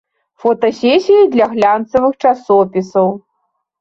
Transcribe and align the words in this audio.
Фотасесіі 0.43 1.27
для 1.35 1.47
глянцавых 1.53 2.13
часопісаў. 2.31 3.07